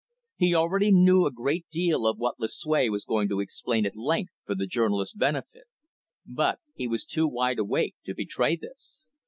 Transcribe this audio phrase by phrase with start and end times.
[0.35, 4.33] He already knew a great deal of what Lucue was going to explain at length
[4.45, 5.65] for the journalist's benefit,
[6.25, 9.05] but he was too wide awake to betray this.